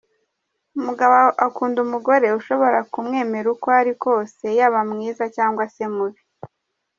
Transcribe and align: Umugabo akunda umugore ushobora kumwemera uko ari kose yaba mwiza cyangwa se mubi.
Umugabo 0.77 1.15
akunda 1.45 1.77
umugore 1.85 2.27
ushobora 2.39 2.77
kumwemera 2.91 3.47
uko 3.55 3.67
ari 3.79 3.93
kose 4.03 4.45
yaba 4.59 4.79
mwiza 4.91 5.23
cyangwa 5.35 5.63
se 5.73 5.85
mubi. 5.95 6.21